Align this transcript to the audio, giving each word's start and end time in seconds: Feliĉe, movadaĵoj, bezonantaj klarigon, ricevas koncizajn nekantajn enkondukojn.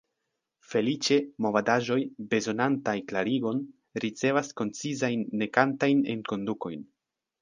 Feliĉe, 0.69 1.17
movadaĵoj, 1.45 1.97
bezonantaj 2.31 2.95
klarigon, 3.11 3.61
ricevas 4.07 4.53
koncizajn 4.63 5.27
nekantajn 5.43 6.03
enkondukojn. 6.15 6.83